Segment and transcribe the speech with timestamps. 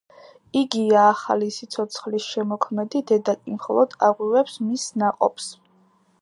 [0.59, 5.53] იგია ახალი სიცოცხლის შემოქმედი, დედა კი მხოლოდ აღვივებს მის ნაყოფს.